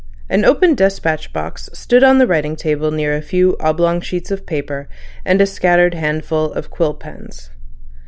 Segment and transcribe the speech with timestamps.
[0.29, 4.47] An open despatch box stood on the writing table near a few oblong sheets of
[4.47, 4.89] paper
[5.23, 7.51] and a scattered handful of quill pens.